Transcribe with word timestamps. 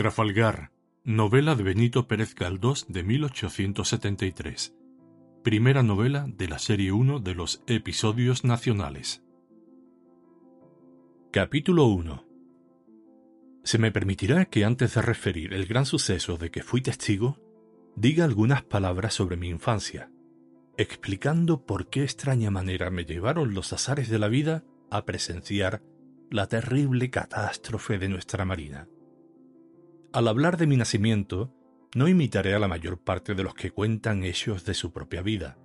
Trafalgar, 0.00 0.72
novela 1.04 1.54
de 1.54 1.62
Benito 1.62 2.08
Pérez 2.08 2.34
Galdós 2.34 2.86
de 2.88 3.02
1873. 3.02 4.74
Primera 5.44 5.82
novela 5.82 6.24
de 6.26 6.48
la 6.48 6.58
serie 6.58 6.90
1 6.90 7.18
de 7.18 7.34
los 7.34 7.62
episodios 7.66 8.42
nacionales. 8.42 9.22
Capítulo 11.30 11.84
1 11.88 12.24
Se 13.62 13.76
me 13.76 13.92
permitirá 13.92 14.46
que 14.46 14.64
antes 14.64 14.94
de 14.94 15.02
referir 15.02 15.52
el 15.52 15.66
gran 15.66 15.84
suceso 15.84 16.38
de 16.38 16.50
que 16.50 16.62
fui 16.62 16.80
testigo, 16.80 17.36
diga 17.94 18.24
algunas 18.24 18.62
palabras 18.62 19.12
sobre 19.12 19.36
mi 19.36 19.50
infancia, 19.50 20.10
explicando 20.78 21.66
por 21.66 21.90
qué 21.90 22.04
extraña 22.04 22.50
manera 22.50 22.88
me 22.88 23.04
llevaron 23.04 23.52
los 23.52 23.74
azares 23.74 24.08
de 24.08 24.18
la 24.18 24.28
vida 24.28 24.64
a 24.90 25.04
presenciar 25.04 25.82
la 26.30 26.46
terrible 26.46 27.10
catástrofe 27.10 27.98
de 27.98 28.08
nuestra 28.08 28.46
Marina. 28.46 28.88
Al 30.12 30.26
hablar 30.26 30.56
de 30.56 30.66
mi 30.66 30.76
nacimiento, 30.76 31.54
no 31.94 32.08
imitaré 32.08 32.54
a 32.54 32.58
la 32.58 32.66
mayor 32.66 32.98
parte 32.98 33.36
de 33.36 33.44
los 33.44 33.54
que 33.54 33.70
cuentan 33.70 34.24
hechos 34.24 34.64
de 34.64 34.74
su 34.74 34.92
propia 34.92 35.22
vida, 35.22 35.56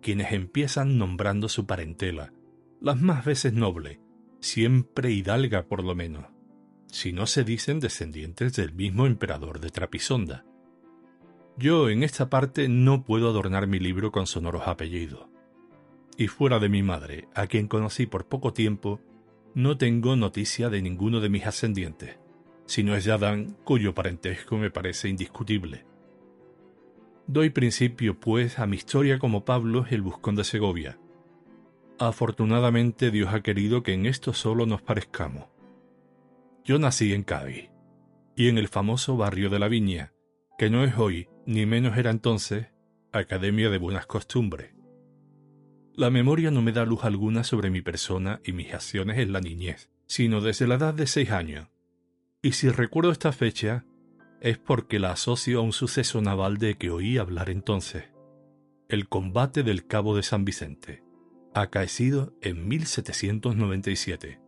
quienes 0.00 0.32
empiezan 0.32 0.96
nombrando 0.96 1.50
su 1.50 1.66
parentela, 1.66 2.32
las 2.80 2.98
más 2.98 3.26
veces 3.26 3.52
noble, 3.52 4.00
siempre 4.40 5.12
hidalga 5.12 5.66
por 5.66 5.84
lo 5.84 5.94
menos, 5.94 6.24
si 6.86 7.12
no 7.12 7.26
se 7.26 7.44
dicen 7.44 7.80
descendientes 7.80 8.54
del 8.54 8.72
mismo 8.72 9.06
emperador 9.06 9.60
de 9.60 9.68
Trapisonda. 9.68 10.46
Yo 11.58 11.90
en 11.90 12.02
esta 12.02 12.30
parte 12.30 12.70
no 12.70 13.04
puedo 13.04 13.28
adornar 13.28 13.66
mi 13.66 13.78
libro 13.78 14.10
con 14.10 14.26
sonoros 14.26 14.68
apellidos. 14.68 15.26
Y 16.16 16.28
fuera 16.28 16.58
de 16.58 16.70
mi 16.70 16.82
madre, 16.82 17.28
a 17.34 17.46
quien 17.46 17.68
conocí 17.68 18.06
por 18.06 18.26
poco 18.26 18.54
tiempo, 18.54 19.00
no 19.54 19.76
tengo 19.76 20.16
noticia 20.16 20.70
de 20.70 20.80
ninguno 20.80 21.20
de 21.20 21.28
mis 21.28 21.46
ascendientes 21.46 22.21
si 22.66 22.82
no 22.82 22.94
es 22.94 23.04
de 23.04 23.12
Adán, 23.12 23.56
cuyo 23.64 23.94
parentesco 23.94 24.56
me 24.56 24.70
parece 24.70 25.08
indiscutible. 25.08 25.84
Doy 27.26 27.50
principio, 27.50 28.18
pues, 28.18 28.58
a 28.58 28.66
mi 28.66 28.76
historia 28.76 29.18
como 29.18 29.44
Pablo 29.44 29.86
el 29.90 30.02
buscón 30.02 30.34
de 30.34 30.44
Segovia. 30.44 30.98
Afortunadamente 31.98 33.10
Dios 33.10 33.32
ha 33.32 33.42
querido 33.42 33.82
que 33.82 33.94
en 33.94 34.06
esto 34.06 34.32
solo 34.32 34.66
nos 34.66 34.82
parezcamos. 34.82 35.44
Yo 36.64 36.78
nací 36.78 37.12
en 37.12 37.22
Cádiz, 37.22 37.70
y 38.36 38.48
en 38.48 38.58
el 38.58 38.68
famoso 38.68 39.16
barrio 39.16 39.50
de 39.50 39.58
la 39.58 39.68
Viña, 39.68 40.12
que 40.58 40.70
no 40.70 40.84
es 40.84 40.96
hoy, 40.96 41.28
ni 41.46 41.66
menos 41.66 41.96
era 41.96 42.10
entonces, 42.10 42.68
Academia 43.12 43.68
de 43.68 43.78
Buenas 43.78 44.06
Costumbres. 44.06 44.74
La 45.94 46.10
memoria 46.10 46.50
no 46.50 46.62
me 46.62 46.72
da 46.72 46.86
luz 46.86 47.04
alguna 47.04 47.44
sobre 47.44 47.70
mi 47.70 47.82
persona 47.82 48.40
y 48.44 48.52
mis 48.52 48.72
acciones 48.72 49.18
en 49.18 49.32
la 49.32 49.40
niñez, 49.40 49.90
sino 50.06 50.40
desde 50.40 50.66
la 50.66 50.76
edad 50.76 50.94
de 50.94 51.06
seis 51.06 51.30
años, 51.30 51.68
y 52.42 52.52
si 52.52 52.68
recuerdo 52.68 53.12
esta 53.12 53.30
fecha, 53.32 53.84
es 54.40 54.58
porque 54.58 54.98
la 54.98 55.12
asocio 55.12 55.60
a 55.60 55.62
un 55.62 55.72
suceso 55.72 56.20
naval 56.20 56.58
de 56.58 56.76
que 56.76 56.90
oí 56.90 57.16
hablar 57.16 57.48
entonces, 57.48 58.10
el 58.88 59.08
combate 59.08 59.62
del 59.62 59.86
Cabo 59.86 60.16
de 60.16 60.24
San 60.24 60.44
Vicente, 60.44 61.04
acaecido 61.54 62.34
en 62.42 62.66
1797. 62.66 64.40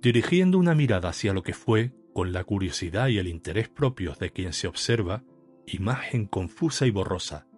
Dirigiendo 0.00 0.58
una 0.58 0.76
mirada 0.76 1.08
hacia 1.08 1.32
lo 1.32 1.42
que 1.42 1.54
fue, 1.54 1.92
con 2.14 2.32
la 2.32 2.44
curiosidad 2.44 3.08
y 3.08 3.18
el 3.18 3.26
interés 3.26 3.68
propios 3.68 4.20
de 4.20 4.30
quien 4.30 4.52
se 4.52 4.68
observa, 4.68 5.24
imagen 5.66 6.26
confusa 6.26 6.86
y 6.86 6.92
borrosa, 6.92 7.48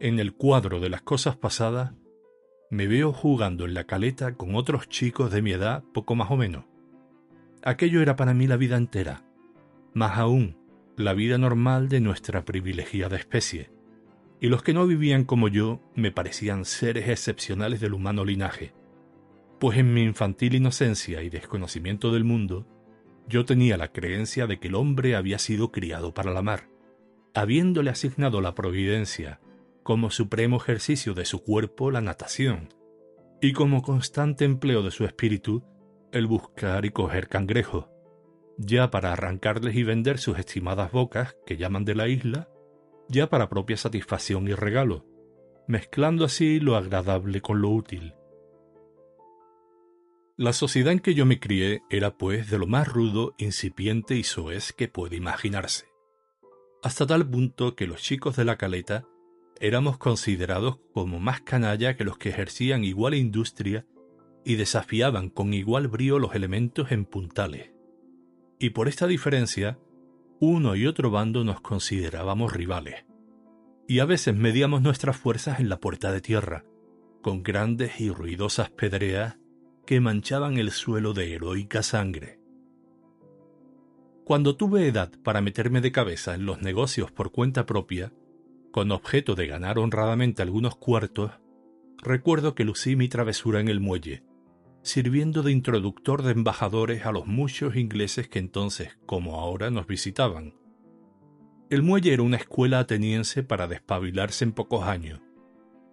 en 0.00 0.20
el 0.20 0.34
cuadro 0.34 0.80
de 0.80 0.90
las 0.90 1.00
cosas 1.00 1.36
pasadas, 1.36 1.94
me 2.70 2.86
veo 2.86 3.14
jugando 3.14 3.64
en 3.64 3.72
la 3.72 3.84
caleta 3.84 4.34
con 4.34 4.54
otros 4.54 4.90
chicos 4.90 5.32
de 5.32 5.40
mi 5.40 5.52
edad 5.52 5.82
poco 5.94 6.14
más 6.14 6.30
o 6.30 6.36
menos, 6.36 6.66
Aquello 7.66 8.00
era 8.00 8.14
para 8.14 8.32
mí 8.32 8.46
la 8.46 8.56
vida 8.56 8.76
entera, 8.76 9.24
más 9.92 10.18
aún 10.18 10.56
la 10.96 11.14
vida 11.14 11.36
normal 11.36 11.88
de 11.88 12.00
nuestra 12.00 12.44
privilegiada 12.44 13.16
especie, 13.16 13.72
y 14.40 14.46
los 14.50 14.62
que 14.62 14.72
no 14.72 14.86
vivían 14.86 15.24
como 15.24 15.48
yo 15.48 15.80
me 15.96 16.12
parecían 16.12 16.64
seres 16.64 17.08
excepcionales 17.08 17.80
del 17.80 17.94
humano 17.94 18.24
linaje, 18.24 18.72
pues 19.58 19.78
en 19.78 19.92
mi 19.92 20.04
infantil 20.04 20.54
inocencia 20.54 21.24
y 21.24 21.28
desconocimiento 21.28 22.12
del 22.12 22.22
mundo, 22.22 22.68
yo 23.26 23.44
tenía 23.44 23.76
la 23.76 23.90
creencia 23.90 24.46
de 24.46 24.60
que 24.60 24.68
el 24.68 24.76
hombre 24.76 25.16
había 25.16 25.40
sido 25.40 25.72
criado 25.72 26.14
para 26.14 26.30
la 26.30 26.42
mar, 26.42 26.68
habiéndole 27.34 27.90
asignado 27.90 28.40
la 28.40 28.54
providencia 28.54 29.40
como 29.82 30.12
supremo 30.12 30.58
ejercicio 30.58 31.14
de 31.14 31.24
su 31.24 31.42
cuerpo 31.42 31.90
la 31.90 32.00
natación, 32.00 32.68
y 33.40 33.54
como 33.54 33.82
constante 33.82 34.44
empleo 34.44 34.84
de 34.84 34.92
su 34.92 35.04
espíritu 35.04 35.64
el 36.12 36.26
buscar 36.26 36.84
y 36.84 36.90
coger 36.90 37.28
cangrejos, 37.28 37.86
ya 38.58 38.90
para 38.90 39.12
arrancarles 39.12 39.76
y 39.76 39.82
vender 39.82 40.18
sus 40.18 40.38
estimadas 40.38 40.92
bocas 40.92 41.36
que 41.46 41.56
llaman 41.56 41.84
de 41.84 41.94
la 41.94 42.08
isla, 42.08 42.48
ya 43.08 43.28
para 43.28 43.48
propia 43.48 43.76
satisfacción 43.76 44.48
y 44.48 44.54
regalo, 44.54 45.04
mezclando 45.68 46.24
así 46.24 46.60
lo 46.60 46.76
agradable 46.76 47.40
con 47.40 47.60
lo 47.60 47.70
útil. 47.70 48.14
La 50.36 50.52
sociedad 50.52 50.92
en 50.92 51.00
que 51.00 51.14
yo 51.14 51.24
me 51.24 51.40
crié 51.40 51.82
era 51.88 52.16
pues 52.16 52.50
de 52.50 52.58
lo 52.58 52.66
más 52.66 52.88
rudo, 52.88 53.34
incipiente 53.38 54.16
y 54.16 54.22
soez 54.22 54.72
que 54.72 54.88
puede 54.88 55.16
imaginarse, 55.16 55.86
hasta 56.82 57.06
tal 57.06 57.28
punto 57.28 57.74
que 57.74 57.86
los 57.86 58.02
chicos 58.02 58.36
de 58.36 58.44
la 58.44 58.56
caleta 58.56 59.06
éramos 59.60 59.96
considerados 59.98 60.78
como 60.92 61.18
más 61.18 61.40
canalla 61.40 61.96
que 61.96 62.04
los 62.04 62.18
que 62.18 62.28
ejercían 62.28 62.84
igual 62.84 63.14
industria 63.14 63.86
y 64.46 64.54
desafiaban 64.54 65.28
con 65.28 65.52
igual 65.52 65.88
brío 65.88 66.20
los 66.20 66.36
elementos 66.36 66.92
en 66.92 67.04
puntales. 67.04 67.72
Y 68.60 68.70
por 68.70 68.86
esta 68.86 69.08
diferencia, 69.08 69.76
uno 70.38 70.76
y 70.76 70.86
otro 70.86 71.10
bando 71.10 71.42
nos 71.42 71.60
considerábamos 71.60 72.52
rivales. 72.52 73.06
Y 73.88 73.98
a 73.98 74.04
veces 74.04 74.36
medíamos 74.36 74.82
nuestras 74.82 75.16
fuerzas 75.16 75.58
en 75.58 75.68
la 75.68 75.80
puerta 75.80 76.12
de 76.12 76.20
tierra, 76.20 76.64
con 77.22 77.42
grandes 77.42 78.00
y 78.00 78.08
ruidosas 78.08 78.70
pedreas 78.70 79.36
que 79.84 79.98
manchaban 80.00 80.58
el 80.58 80.70
suelo 80.70 81.12
de 81.12 81.34
heroica 81.34 81.82
sangre. 81.82 82.38
Cuando 84.24 84.54
tuve 84.54 84.86
edad 84.86 85.10
para 85.24 85.40
meterme 85.40 85.80
de 85.80 85.90
cabeza 85.90 86.36
en 86.36 86.46
los 86.46 86.62
negocios 86.62 87.10
por 87.10 87.32
cuenta 87.32 87.66
propia, 87.66 88.12
con 88.70 88.92
objeto 88.92 89.34
de 89.34 89.48
ganar 89.48 89.80
honradamente 89.80 90.42
algunos 90.42 90.76
cuartos, 90.76 91.32
recuerdo 91.98 92.54
que 92.54 92.62
lucí 92.62 92.94
mi 92.94 93.08
travesura 93.08 93.58
en 93.58 93.66
el 93.66 93.80
muelle, 93.80 94.22
sirviendo 94.86 95.42
de 95.42 95.50
introductor 95.50 96.22
de 96.22 96.30
embajadores 96.30 97.06
a 97.06 97.10
los 97.10 97.26
muchos 97.26 97.74
ingleses 97.74 98.28
que 98.28 98.38
entonces, 98.38 98.96
como 99.04 99.40
ahora, 99.40 99.68
nos 99.68 99.88
visitaban. 99.88 100.54
El 101.68 101.82
muelle 101.82 102.12
era 102.12 102.22
una 102.22 102.36
escuela 102.36 102.78
ateniense 102.78 103.42
para 103.42 103.66
despabilarse 103.66 104.44
en 104.44 104.52
pocos 104.52 104.84
años, 104.84 105.20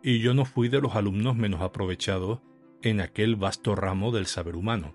y 0.03 0.19
yo 0.19 0.35
no 0.35 0.45
fui 0.45 0.69
de 0.69 0.79
los 0.79 0.95
alumnos 0.95 1.35
menos 1.35 1.61
aprovechados 1.61 2.41
en 2.83 3.01
aquel 3.01 3.35
vasto 3.35 3.75
ramo 3.75 4.11
del 4.11 4.27
saber 4.27 4.55
humano, 4.55 4.93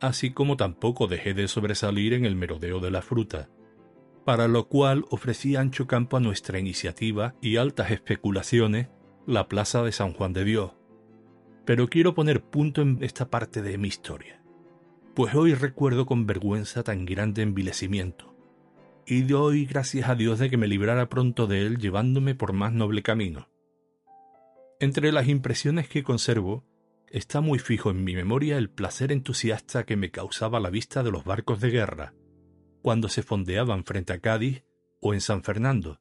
así 0.00 0.32
como 0.32 0.56
tampoco 0.56 1.06
dejé 1.06 1.34
de 1.34 1.46
sobresalir 1.46 2.14
en 2.14 2.24
el 2.24 2.34
merodeo 2.34 2.80
de 2.80 2.90
la 2.90 3.00
fruta, 3.00 3.48
para 4.24 4.48
lo 4.48 4.66
cual 4.66 5.04
ofrecí 5.08 5.54
ancho 5.54 5.86
campo 5.86 6.16
a 6.16 6.20
nuestra 6.20 6.58
iniciativa 6.58 7.36
y 7.40 7.58
altas 7.58 7.92
especulaciones 7.92 8.88
la 9.24 9.46
plaza 9.46 9.84
de 9.84 9.92
San 9.92 10.14
Juan 10.14 10.32
de 10.32 10.44
Dios, 10.44 10.72
pero 11.64 11.88
quiero 11.88 12.14
poner 12.14 12.42
punto 12.42 12.82
en 12.82 12.98
esta 13.02 13.30
parte 13.30 13.62
de 13.62 13.78
mi 13.78 13.88
historia, 13.88 14.42
pues 15.14 15.34
hoy 15.34 15.54
recuerdo 15.54 16.06
con 16.06 16.26
vergüenza 16.26 16.82
tan 16.82 17.06
grande 17.06 17.42
envilecimiento, 17.42 18.34
y 19.06 19.22
doy 19.22 19.64
gracias 19.64 20.08
a 20.08 20.14
Dios 20.14 20.38
de 20.38 20.50
que 20.50 20.56
me 20.56 20.68
librara 20.68 21.08
pronto 21.08 21.46
de 21.46 21.66
él 21.66 21.78
llevándome 21.78 22.34
por 22.34 22.52
más 22.52 22.72
noble 22.72 23.02
camino. 23.02 23.48
Entre 24.80 25.12
las 25.12 25.28
impresiones 25.28 25.88
que 25.88 26.02
conservo, 26.02 26.64
está 27.08 27.40
muy 27.40 27.58
fijo 27.58 27.90
en 27.90 28.02
mi 28.04 28.14
memoria 28.14 28.58
el 28.58 28.70
placer 28.70 29.12
entusiasta 29.12 29.84
que 29.84 29.96
me 29.96 30.10
causaba 30.10 30.60
la 30.60 30.70
vista 30.70 31.02
de 31.02 31.12
los 31.12 31.24
barcos 31.24 31.60
de 31.60 31.70
guerra, 31.70 32.14
cuando 32.82 33.08
se 33.08 33.22
fondeaban 33.22 33.84
frente 33.84 34.12
a 34.12 34.18
Cádiz 34.18 34.64
o 35.00 35.14
en 35.14 35.20
San 35.20 35.42
Fernando. 35.42 36.00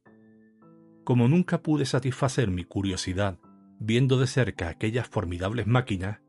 Como 1.04 1.28
nunca 1.28 1.62
pude 1.62 1.86
satisfacer 1.86 2.50
mi 2.50 2.64
curiosidad 2.64 3.38
Viendo 3.86 4.18
de 4.18 4.28
cerca 4.28 4.70
aquellas 4.70 5.10
formidables 5.10 5.68
máquinas, 5.68 6.22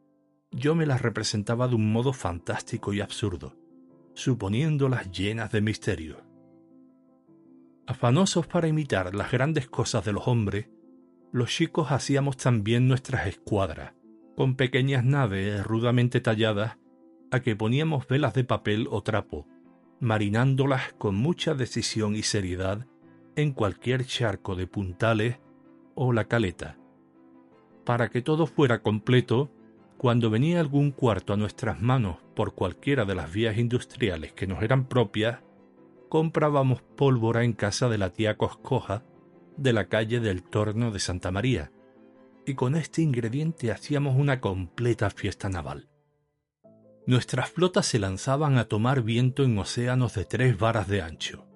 yo 0.51 0.75
me 0.75 0.87
las 0.87 1.03
representaba 1.03 1.69
de 1.69 1.77
un 1.77 1.93
modo 1.93 2.12
fantástico 2.12 2.93
y 2.93 3.01
absurdo, 3.01 3.56
suponiéndolas 4.15 5.12
llenas 5.12 5.53
de 5.53 5.61
misterio. 5.61 6.17
Afanosos 7.87 8.49
para 8.49 8.67
imitar 8.67 9.15
las 9.15 9.31
grandes 9.31 9.69
cosas 9.69 10.05
de 10.05 10.12
los 10.12 10.27
hombres, 10.27 10.69
los 11.31 11.49
chicos 11.49 11.93
hacíamos 11.93 12.37
también 12.39 12.89
nuestras 12.89 13.29
escuadras, 13.29 13.95
con 14.35 14.57
pequeñas 14.57 15.05
naves 15.05 15.65
rudamente 15.65 16.21
talladas 16.21 16.79
a 17.31 17.39
que 17.39 17.55
poníamos 17.55 18.09
velas 18.09 18.35
de 18.35 18.43
papel 18.43 18.89
o 18.91 19.05
trapo, 19.05 19.47
marinándolas 20.00 20.93
con 20.95 21.15
mucha 21.15 21.55
decisión 21.55 22.17
y 22.17 22.25
seriedad 22.25 22.89
en 23.37 23.53
cualquier 23.53 24.05
charco 24.07 24.57
de 24.57 24.67
puntales 24.67 25.39
o 25.95 26.12
la 26.12 26.25
caleta 26.25 26.79
para 27.85 28.09
que 28.09 28.23
todo 28.23 28.47
fuera 28.47 28.83
completo, 28.83 29.51
Cuando 29.97 30.29
venía 30.29 30.61
algún 30.61 30.91
cuarto 30.91 31.33
a 31.33 31.37
nuestras 31.37 31.81
manos 31.81 32.17
por 32.35 32.55
cualquiera 32.55 33.07
de 33.07 33.15
las 33.15 33.33
vías 33.33 33.57
industriales 33.57 34.33
que 34.33 34.47
nos 34.47 34.63
eran 34.63 34.87
propias, 34.87 35.41
comprábamos 36.11 36.83
pólvora 36.83 37.43
en 37.43 37.55
casa 37.55 37.89
de 37.89 37.97
la 37.97 38.11
tía 38.11 38.37
Coscoja 38.37 39.03
de 39.57 39.73
la 39.73 39.87
calle 39.87 40.21
del 40.21 40.43
Torno 40.43 40.91
de 40.91 40.99
Santa 40.99 41.31
María, 41.31 41.73
y 42.45 42.55
con 42.55 42.75
este 42.75 43.01
ingrediente 43.01 43.71
hacíamos 43.71 44.17
una 44.17 44.41
completa 44.41 45.09
fiesta 45.09 45.49
naval. 45.49 45.89
Nuestras 47.07 47.51
flotas 47.51 47.87
se 47.87 47.99
lanzaban 47.99 48.59
a 48.59 48.67
tomar 48.67 49.03
viento 49.03 49.45
en 49.45 49.57
océanos 49.57 50.15
de 50.15 50.25
tres 50.27 50.59
varas 50.59 50.89
de 50.89 51.01
ancho. 51.01 51.47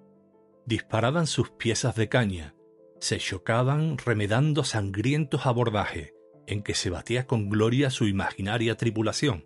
Disparaban 0.64 1.26
sus 1.26 1.50
piezas 1.50 1.96
de 1.96 2.08
caña, 2.08 2.54
se 3.00 3.18
chocaban 3.18 3.98
remedando 3.98 4.64
sangrientos 4.64 5.44
abordajes 5.44 6.14
en 6.48 6.62
que 6.62 6.74
se 6.74 6.90
batía 6.90 7.26
con 7.26 7.50
gloria 7.50 7.90
su 7.90 8.06
imaginaria 8.06 8.76
tripulación. 8.76 9.44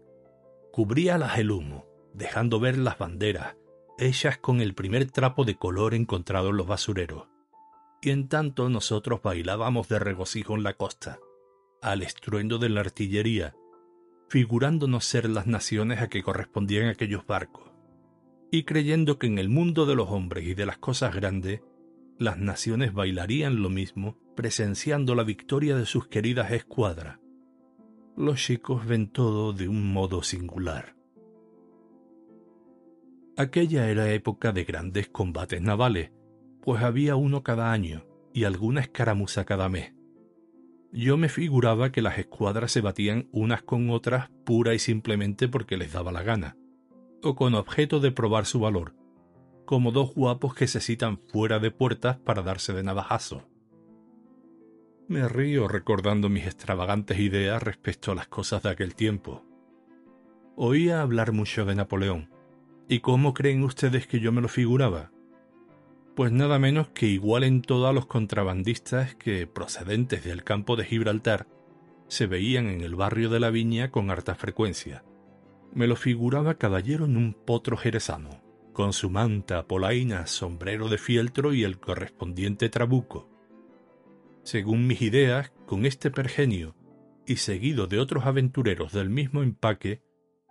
Cubríalas 0.72 1.38
el 1.38 1.50
humo, 1.50 1.84
dejando 2.14 2.60
ver 2.60 2.78
las 2.78 2.96
banderas, 2.96 3.56
hechas 3.98 4.38
con 4.38 4.60
el 4.60 4.74
primer 4.74 5.10
trapo 5.10 5.44
de 5.44 5.56
color 5.56 5.94
encontrado 5.94 6.50
en 6.50 6.56
los 6.56 6.66
basureros. 6.66 7.26
Y 8.00 8.10
en 8.10 8.28
tanto 8.28 8.68
nosotros 8.68 9.20
bailábamos 9.22 9.88
de 9.88 9.98
regocijo 9.98 10.54
en 10.54 10.62
la 10.62 10.74
costa, 10.74 11.18
al 11.82 12.02
estruendo 12.02 12.58
de 12.58 12.68
la 12.68 12.80
artillería, 12.80 13.56
figurándonos 14.28 15.04
ser 15.04 15.28
las 15.28 15.46
naciones 15.46 16.00
a 16.00 16.08
que 16.08 16.22
correspondían 16.22 16.86
aquellos 16.86 17.26
barcos, 17.26 17.70
y 18.50 18.62
creyendo 18.62 19.18
que 19.18 19.26
en 19.26 19.38
el 19.38 19.48
mundo 19.48 19.86
de 19.86 19.96
los 19.96 20.08
hombres 20.08 20.46
y 20.46 20.54
de 20.54 20.66
las 20.66 20.78
cosas 20.78 21.14
grandes, 21.14 21.62
las 22.18 22.38
naciones 22.38 22.92
bailarían 22.92 23.60
lo 23.60 23.70
mismo, 23.70 24.16
presenciando 24.34 25.14
la 25.14 25.24
victoria 25.24 25.76
de 25.76 25.86
sus 25.86 26.06
queridas 26.08 26.50
escuadras. 26.52 27.18
Los 28.16 28.40
chicos 28.40 28.86
ven 28.86 29.08
todo 29.08 29.52
de 29.52 29.68
un 29.68 29.92
modo 29.92 30.22
singular. 30.22 30.94
Aquella 33.36 33.88
era 33.88 34.12
época 34.12 34.52
de 34.52 34.64
grandes 34.64 35.08
combates 35.08 35.62
navales, 35.62 36.12
pues 36.60 36.82
había 36.82 37.16
uno 37.16 37.42
cada 37.42 37.72
año 37.72 38.04
y 38.34 38.44
alguna 38.44 38.82
escaramuza 38.82 39.44
cada 39.44 39.68
mes. 39.68 39.94
Yo 40.92 41.16
me 41.16 41.30
figuraba 41.30 41.90
que 41.90 42.02
las 42.02 42.18
escuadras 42.18 42.70
se 42.70 42.82
batían 42.82 43.28
unas 43.32 43.62
con 43.62 43.88
otras 43.88 44.28
pura 44.44 44.74
y 44.74 44.78
simplemente 44.78 45.48
porque 45.48 45.78
les 45.78 45.92
daba 45.92 46.12
la 46.12 46.22
gana, 46.22 46.56
o 47.22 47.34
con 47.34 47.54
objeto 47.54 47.98
de 48.00 48.12
probar 48.12 48.44
su 48.44 48.60
valor, 48.60 48.94
como 49.64 49.90
dos 49.90 50.14
guapos 50.14 50.54
que 50.54 50.66
se 50.66 50.80
citan 50.80 51.18
fuera 51.18 51.58
de 51.58 51.70
puertas 51.70 52.18
para 52.18 52.42
darse 52.42 52.74
de 52.74 52.82
navajazo. 52.82 53.48
Me 55.12 55.28
río 55.28 55.68
recordando 55.68 56.30
mis 56.30 56.46
extravagantes 56.46 57.18
ideas 57.18 57.62
respecto 57.62 58.12
a 58.12 58.14
las 58.14 58.28
cosas 58.28 58.62
de 58.62 58.70
aquel 58.70 58.94
tiempo. 58.94 59.44
Oía 60.56 61.02
hablar 61.02 61.32
mucho 61.32 61.66
de 61.66 61.74
Napoleón. 61.74 62.30
¿Y 62.88 63.00
cómo 63.00 63.34
creen 63.34 63.62
ustedes 63.62 64.06
que 64.06 64.20
yo 64.20 64.32
me 64.32 64.40
lo 64.40 64.48
figuraba? 64.48 65.10
pues 66.14 66.32
nada 66.32 66.58
menos 66.58 66.88
que 66.88 67.06
igualen 67.06 67.60
todos 67.60 67.94
los 67.94 68.06
contrabandistas 68.06 69.14
que, 69.14 69.46
procedentes 69.46 70.24
del 70.24 70.44
campo 70.44 70.76
de 70.76 70.86
Gibraltar, 70.86 71.46
se 72.08 72.26
veían 72.26 72.68
en 72.68 72.80
el 72.80 72.94
barrio 72.94 73.28
de 73.28 73.40
la 73.40 73.50
Viña 73.50 73.90
con 73.90 74.10
harta 74.10 74.34
frecuencia. 74.34 75.04
Me 75.74 75.86
lo 75.86 75.96
figuraba 75.96 76.54
caballero 76.54 77.04
en 77.04 77.18
un 77.18 77.34
potro 77.34 77.76
jerezano, 77.76 78.42
con 78.72 78.94
su 78.94 79.10
manta, 79.10 79.66
polaina, 79.66 80.26
sombrero 80.26 80.88
de 80.88 80.96
fieltro 80.96 81.52
y 81.52 81.64
el 81.64 81.78
correspondiente 81.78 82.70
trabuco. 82.70 83.31
Según 84.44 84.86
mis 84.86 85.02
ideas, 85.02 85.52
con 85.66 85.86
este 85.86 86.10
pergenio, 86.10 86.74
y 87.26 87.36
seguido 87.36 87.86
de 87.86 87.98
otros 87.98 88.26
aventureros 88.26 88.92
del 88.92 89.08
mismo 89.08 89.42
empaque, 89.42 90.02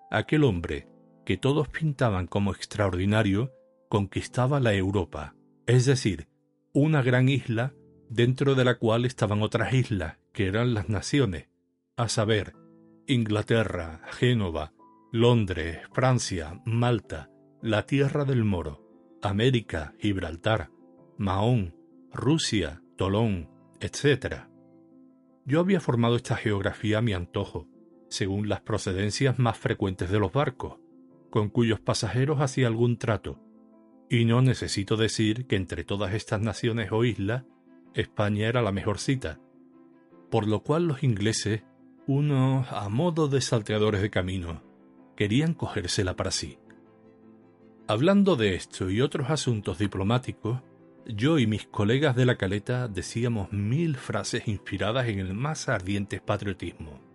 aquel 0.09 0.43
hombre, 0.43 0.87
que 1.25 1.37
todos 1.37 1.67
pintaban 1.67 2.27
como 2.27 2.51
extraordinario, 2.51 3.51
conquistaba 3.89 4.59
la 4.59 4.73
Europa, 4.73 5.35
es 5.67 5.85
decir, 5.85 6.27
una 6.73 7.01
gran 7.01 7.27
isla 7.29 7.73
dentro 8.09 8.55
de 8.55 8.65
la 8.65 8.77
cual 8.77 9.05
estaban 9.05 9.41
otras 9.41 9.73
islas, 9.73 10.17
que 10.33 10.47
eran 10.47 10.73
las 10.73 10.89
naciones, 10.89 11.49
a 11.97 12.07
saber, 12.07 12.55
Inglaterra, 13.07 14.01
Génova, 14.11 14.73
Londres, 15.11 15.79
Francia, 15.91 16.61
Malta, 16.65 17.29
la 17.61 17.85
Tierra 17.85 18.23
del 18.23 18.45
Moro, 18.45 18.87
América, 19.21 19.93
Gibraltar, 19.99 20.71
Mahón, 21.17 21.75
Rusia, 22.13 22.81
Tolón, 22.97 23.50
etc. 23.81 24.45
Yo 25.45 25.59
había 25.59 25.79
formado 25.79 26.15
esta 26.15 26.37
geografía 26.37 26.99
a 26.99 27.01
mi 27.01 27.13
antojo, 27.13 27.67
según 28.09 28.47
las 28.47 28.61
procedencias 28.61 29.39
más 29.39 29.57
frecuentes 29.57 30.09
de 30.09 30.19
los 30.19 30.31
barcos, 30.31 30.77
con 31.29 31.49
cuyos 31.49 31.79
pasajeros 31.79 32.41
hacía 32.41 32.67
algún 32.67 32.97
trato, 32.97 33.39
y 34.09 34.25
no 34.25 34.41
necesito 34.41 34.97
decir 34.97 35.47
que 35.47 35.55
entre 35.55 35.83
todas 35.83 36.13
estas 36.13 36.41
naciones 36.41 36.91
o 36.91 37.05
islas, 37.05 37.45
España 37.93 38.47
era 38.47 38.61
la 38.61 38.71
mejor 38.71 38.99
cita, 38.99 39.39
por 40.29 40.47
lo 40.47 40.63
cual 40.63 40.87
los 40.87 41.03
ingleses, 41.03 41.63
unos 42.07 42.71
a 42.71 42.89
modo 42.89 43.27
de 43.27 43.41
salteadores 43.41 44.01
de 44.01 44.09
camino, 44.09 44.61
querían 45.15 45.53
cogérsela 45.53 46.15
para 46.15 46.31
sí. 46.31 46.57
Hablando 47.87 48.35
de 48.35 48.55
esto 48.55 48.89
y 48.89 49.01
otros 49.01 49.29
asuntos 49.29 49.77
diplomáticos, 49.77 50.61
yo 51.05 51.39
y 51.39 51.47
mis 51.47 51.65
colegas 51.67 52.15
de 52.15 52.25
la 52.25 52.37
caleta 52.37 52.87
decíamos 52.87 53.51
mil 53.51 53.97
frases 53.97 54.47
inspiradas 54.47 55.07
en 55.07 55.19
el 55.19 55.33
más 55.33 55.69
ardiente 55.69 56.19
patriotismo 56.19 57.11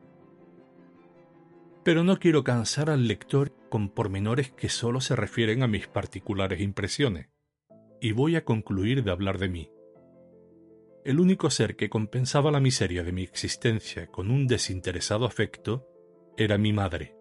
pero 1.87 2.03
no 2.03 2.19
quiero 2.19 2.43
cansar 2.43 2.91
al 2.91 3.07
lector 3.07 3.53
con 3.69 3.91
pormenores 3.91 4.51
que 4.51 4.69
solo 4.69 5.01
se 5.01 5.15
refieren 5.15 5.63
a 5.63 5.69
mis 5.69 5.87
particulares 5.87 6.61
impresiones, 6.61 7.29
y 8.01 8.11
voy 8.11 8.35
a 8.35 8.45
concluir 8.45 9.05
de 9.05 9.13
hablar 9.13 9.39
de 9.39 9.49
mí. 9.49 9.71
El 11.05 11.21
único 11.21 11.49
ser 11.49 11.77
que 11.77 11.89
compensaba 11.89 12.51
la 12.51 12.59
miseria 12.59 13.05
de 13.05 13.13
mi 13.13 13.23
existencia 13.23 14.09
con 14.09 14.33
un 14.33 14.49
desinteresado 14.49 15.27
afecto 15.27 15.87
era 16.37 16.59
mi 16.59 16.73
madre. 16.73 17.15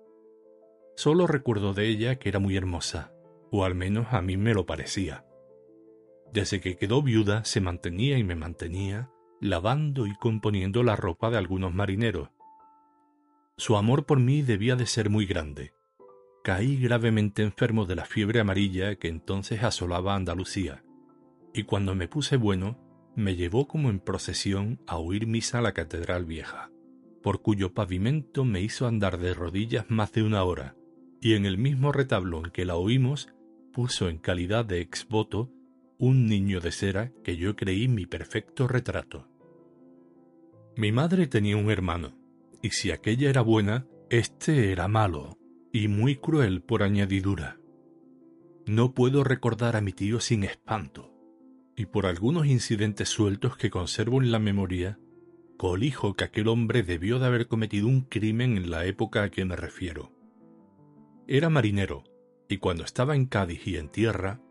Solo 0.96 1.28
recuerdo 1.28 1.76
de 1.76 1.88
ella 1.88 2.16
que 2.16 2.30
era 2.30 2.40
muy 2.40 2.58
hermosa, 2.58 3.14
o 3.52 3.66
al 3.66 3.76
menos 3.76 4.08
a 4.14 4.24
mí 4.24 4.36
me 4.36 4.56
lo 4.56 4.66
parecía. 4.66 5.26
Desde 6.36 6.60
que 6.60 6.76
quedó 6.76 7.02
viuda 7.02 7.46
se 7.46 7.62
mantenía 7.62 8.18
y 8.18 8.26
me 8.26 8.36
mantenía 8.36 9.10
lavando 9.40 10.06
y 10.06 10.14
componiendo 10.16 10.84
la 10.84 10.98
ropa 10.98 11.30
de 11.30 11.38
algunos 11.38 11.74
marineros, 11.74 12.28
su 13.56 13.78
amor 13.78 14.06
por 14.06 14.20
mí 14.20 14.42
debía 14.42 14.76
de 14.76 14.86
ser 14.86 15.10
muy 15.10 15.26
grande. 15.26 15.74
Caí 16.44 16.76
gravemente 16.76 17.42
enfermo 17.42 17.86
de 17.86 17.96
la 17.96 18.04
fiebre 18.04 18.42
amarilla 18.42 18.98
que 18.98 19.08
entonces 19.08 19.64
asolaba 19.64 20.14
Andalucía, 20.14 20.84
y 21.54 21.64
cuando 21.64 21.96
me 21.96 22.10
puse 22.10 22.36
bueno, 22.36 22.78
me 23.16 23.38
llevó 23.38 23.66
como 23.66 23.90
en 23.90 24.02
procesión 24.02 24.82
a 24.88 24.98
oír 24.98 25.28
misa 25.28 25.60
a 25.60 25.62
la 25.62 25.72
Catedral 25.72 26.26
Vieja, 26.26 26.70
por 27.24 27.44
cuyo 27.44 27.74
pavimento 27.74 28.44
me 28.44 28.60
hizo 28.60 28.88
andar 28.88 29.20
de 29.20 29.34
rodillas 29.34 29.86
más 29.88 30.12
de 30.12 30.24
una 30.24 30.44
hora, 30.44 30.76
y 31.22 31.36
en 31.36 31.46
el 31.46 31.58
mismo 31.58 31.94
retablo 31.94 32.44
en 32.44 32.52
que 32.52 32.66
la 32.66 32.76
oímos 32.76 33.30
puso 33.72 34.10
en 34.10 34.18
calidad 34.18 34.66
de 34.66 34.82
exvoto 34.82 35.55
un 35.98 36.28
niño 36.28 36.60
de 36.60 36.72
cera 36.72 37.12
que 37.24 37.38
yo 37.38 37.56
creí 37.56 37.88
mi 37.88 38.06
perfecto 38.06 38.68
retrato. 38.68 39.28
Mi 40.76 40.92
madre 40.92 41.28
tenía 41.28 41.56
un 41.56 41.72
hermano, 41.72 42.18
y 42.62 42.72
si 42.72 42.92
aquella 42.92 43.30
era 43.30 43.42
buena, 43.42 43.88
éste 44.10 44.72
era 44.72 44.88
malo, 44.88 45.38
y 45.72 45.88
muy 45.88 46.18
cruel 46.18 46.62
por 46.62 46.84
añadidura. 46.84 47.60
No 48.66 48.94
puedo 48.94 49.24
recordar 49.24 49.76
a 49.76 49.82
mi 49.82 49.94
tío 49.94 50.20
sin 50.20 50.44
espanto, 50.44 51.14
y 51.78 51.86
por 51.86 52.06
algunos 52.06 52.46
incidentes 52.48 53.10
sueltos 53.10 53.58
que 53.58 53.70
conservo 53.70 54.22
en 54.22 54.32
la 54.32 54.40
memoria, 54.40 55.00
colijo 55.58 56.16
que 56.16 56.26
aquel 56.26 56.48
hombre 56.48 56.84
debió 56.84 57.20
de 57.20 57.28
haber 57.28 57.48
cometido 57.48 57.88
un 57.88 58.02
crimen 58.02 58.58
en 58.58 58.70
la 58.70 58.86
época 58.86 59.24
a 59.24 59.30
que 59.30 59.46
me 59.46 59.56
refiero. 59.56 60.12
Era 61.28 61.50
marinero, 61.50 62.04
y 62.50 62.58
cuando 62.58 62.84
estaba 62.84 63.16
en 63.16 63.26
Cádiz 63.26 63.66
y 63.68 63.78
en 63.78 63.90
tierra, 63.90 64.42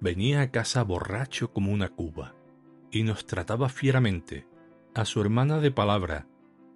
venía 0.00 0.40
a 0.40 0.50
casa 0.50 0.82
borracho 0.82 1.52
como 1.52 1.72
una 1.72 1.88
cuba, 1.88 2.34
y 2.90 3.02
nos 3.02 3.26
trataba 3.26 3.68
fieramente, 3.68 4.46
a 4.94 5.04
su 5.04 5.20
hermana 5.20 5.58
de 5.60 5.70
palabra, 5.70 6.26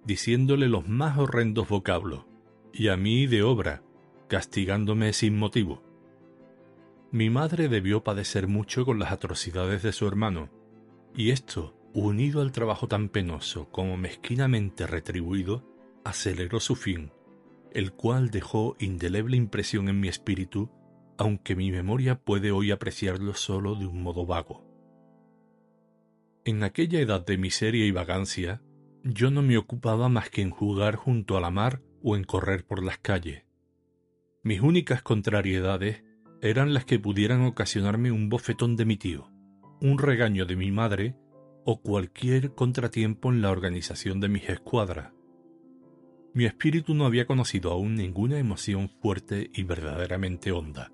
diciéndole 0.05 0.67
los 0.67 0.87
más 0.87 1.17
horrendos 1.17 1.69
vocablos, 1.69 2.25
y 2.73 2.89
a 2.89 2.97
mí 2.97 3.27
de 3.27 3.43
obra, 3.43 3.83
castigándome 4.27 5.13
sin 5.13 5.37
motivo. 5.37 5.83
Mi 7.11 7.29
madre 7.29 7.69
debió 7.69 8.03
padecer 8.03 8.47
mucho 8.47 8.85
con 8.85 8.99
las 8.99 9.11
atrocidades 9.11 9.81
de 9.81 9.91
su 9.91 10.07
hermano, 10.07 10.49
y 11.15 11.31
esto, 11.31 11.75
unido 11.93 12.41
al 12.41 12.51
trabajo 12.51 12.87
tan 12.87 13.09
penoso 13.09 13.69
como 13.71 13.97
mezquinamente 13.97 14.85
retribuido, 14.85 15.63
aceleró 16.03 16.59
su 16.59 16.75
fin, 16.75 17.11
el 17.73 17.93
cual 17.93 18.29
dejó 18.29 18.75
indeleble 18.79 19.37
impresión 19.37 19.89
en 19.89 19.99
mi 19.99 20.07
espíritu, 20.07 20.69
aunque 21.19 21.53
mi 21.57 21.69
memoria 21.69 22.15
puede 22.15 22.49
hoy 22.49 22.71
apreciarlo 22.71 23.33
solo 23.33 23.75
de 23.75 23.85
un 23.85 24.01
modo 24.01 24.25
vago. 24.25 24.65
En 26.45 26.63
aquella 26.63 27.01
edad 27.01 27.25
de 27.25 27.37
miseria 27.37 27.85
y 27.85 27.91
vagancia, 27.91 28.61
yo 29.03 29.29
no 29.29 29.41
me 29.41 29.57
ocupaba 29.57 30.07
más 30.07 30.29
que 30.29 30.41
en 30.41 30.49
jugar 30.49 30.95
junto 30.95 31.35
a 31.35 31.41
la 31.41 31.51
mar 31.51 31.81
o 32.01 32.15
en 32.15 32.23
correr 32.23 32.65
por 32.65 32.81
las 32.81 32.99
calles. 32.99 33.43
Mis 34.43 34.61
únicas 34.61 35.01
contrariedades 35.01 36.05
eran 36.41 36.73
las 36.73 36.85
que 36.85 36.99
pudieran 36.99 37.43
ocasionarme 37.43 38.13
un 38.13 38.29
bofetón 38.29 38.77
de 38.77 38.85
mi 38.85 38.95
tío, 38.95 39.29
un 39.81 39.97
regaño 39.97 40.45
de 40.45 40.55
mi 40.55 40.71
madre 40.71 41.17
o 41.65 41.81
cualquier 41.81 42.55
contratiempo 42.55 43.29
en 43.29 43.41
la 43.41 43.51
organización 43.51 44.21
de 44.21 44.29
mis 44.29 44.47
escuadras. 44.47 45.11
Mi 46.33 46.45
espíritu 46.45 46.93
no 46.93 47.05
había 47.05 47.25
conocido 47.25 47.71
aún 47.71 47.95
ninguna 47.95 48.39
emoción 48.39 48.87
fuerte 49.01 49.49
y 49.53 49.63
verdaderamente 49.63 50.53
honda, 50.53 50.93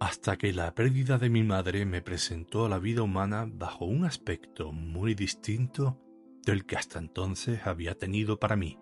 hasta 0.00 0.36
que 0.36 0.52
la 0.52 0.74
pérdida 0.74 1.18
de 1.18 1.30
mi 1.30 1.42
madre 1.42 1.86
me 1.86 2.02
presentó 2.02 2.66
a 2.66 2.68
la 2.68 2.78
vida 2.78 3.02
humana 3.02 3.48
bajo 3.50 3.84
un 3.84 4.04
aspecto 4.04 4.72
muy 4.72 5.14
distinto 5.14 5.98
del 6.44 6.66
que 6.66 6.76
hasta 6.76 6.98
entonces 6.98 7.66
había 7.66 7.96
tenido 7.96 8.38
para 8.38 8.56
mí. 8.56 8.78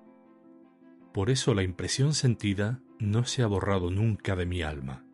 Por 1.13 1.31
eso 1.31 1.55
la 1.55 1.63
impresión 1.63 2.15
sentida 2.15 2.81
no 2.99 3.25
se 3.25 3.43
ha 3.43 3.47
borrado 3.47 3.91
nunca 3.91 4.35
de 4.37 4.47
mi 4.47 4.63
alma. 4.63 5.05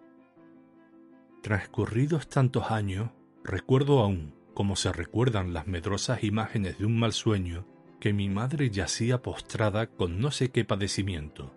Transcurridos 1.43 2.29
tantos 2.29 2.71
años, 2.71 3.11
recuerdo 3.43 4.01
aún, 4.01 4.35
como 4.55 4.77
se 4.77 4.93
recuerdan 4.93 5.53
las 5.53 5.67
medrosas 5.67 6.25
imágenes 6.25 6.79
de 6.79 6.87
un 6.87 6.99
mal 6.99 7.13
sueño, 7.13 7.67
que 8.01 8.13
mi 8.13 8.29
madre 8.29 8.71
yacía 8.71 9.23
postrada 9.23 9.89
con 9.89 10.21
no 10.21 10.31
sé 10.31 10.51
qué 10.51 10.65
padecimiento. 10.65 11.55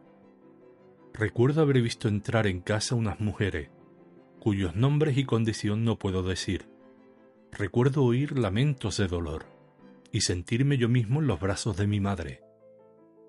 Recuerdo 1.13 1.61
haber 1.61 1.81
visto 1.81 2.07
entrar 2.07 2.47
en 2.47 2.61
casa 2.61 2.95
unas 2.95 3.19
mujeres, 3.19 3.69
cuyos 4.41 4.75
nombres 4.75 5.19
y 5.19 5.23
condición 5.23 5.85
no 5.85 5.99
puedo 5.99 6.23
decir. 6.23 6.67
Recuerdo 7.51 8.03
oír 8.03 8.39
lamentos 8.39 8.97
de 8.97 9.07
dolor 9.07 9.45
y 10.11 10.21
sentirme 10.21 10.79
yo 10.79 10.89
mismo 10.89 11.19
en 11.21 11.27
los 11.27 11.39
brazos 11.39 11.77
de 11.77 11.85
mi 11.85 11.99
madre. 11.99 12.41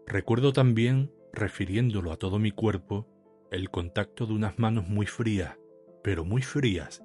Recuerdo 0.07 0.55
también, 0.55 1.13
refiriéndolo 1.35 2.13
a 2.13 2.17
todo 2.17 2.39
mi 2.39 2.51
cuerpo, 2.51 3.07
el 3.51 3.69
contacto 3.69 4.25
de 4.25 4.33
unas 4.33 4.59
manos 4.59 4.89
muy 4.89 5.05
frías, 5.05 5.59
pero 6.03 6.25
muy 6.25 6.41
frías. 6.41 7.05